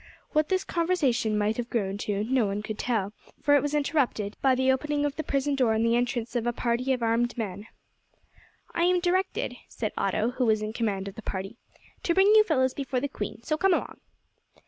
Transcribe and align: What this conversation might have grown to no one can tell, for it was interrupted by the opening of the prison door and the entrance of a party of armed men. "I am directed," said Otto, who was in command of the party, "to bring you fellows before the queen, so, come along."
What 0.31 0.49
this 0.49 0.63
conversation 0.63 1.37
might 1.37 1.57
have 1.57 1.69
grown 1.69 1.99
to 1.99 2.23
no 2.23 2.47
one 2.47 2.63
can 2.63 2.75
tell, 2.75 3.13
for 3.39 3.55
it 3.55 3.61
was 3.61 3.75
interrupted 3.75 4.35
by 4.41 4.55
the 4.55 4.71
opening 4.71 5.05
of 5.05 5.15
the 5.15 5.21
prison 5.23 5.53
door 5.53 5.73
and 5.73 5.85
the 5.85 5.95
entrance 5.95 6.35
of 6.35 6.47
a 6.47 6.51
party 6.51 6.91
of 6.91 7.03
armed 7.03 7.37
men. 7.37 7.67
"I 8.73 8.85
am 8.85 8.99
directed," 8.99 9.57
said 9.69 9.93
Otto, 9.95 10.31
who 10.31 10.47
was 10.47 10.63
in 10.63 10.73
command 10.73 11.07
of 11.07 11.13
the 11.13 11.21
party, 11.21 11.55
"to 12.01 12.15
bring 12.15 12.33
you 12.33 12.43
fellows 12.43 12.73
before 12.73 12.99
the 12.99 13.07
queen, 13.07 13.43
so, 13.43 13.57
come 13.57 13.75
along." 13.75 13.99